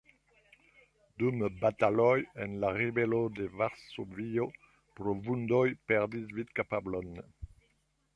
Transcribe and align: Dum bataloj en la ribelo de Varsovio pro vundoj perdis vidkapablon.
Dum 1.23 1.41
bataloj 1.57 2.15
en 2.45 2.55
la 2.63 2.71
ribelo 2.77 3.19
de 3.39 3.45
Varsovio 3.59 4.47
pro 5.01 5.13
vundoj 5.29 5.63
perdis 5.93 6.33
vidkapablon. 6.39 7.13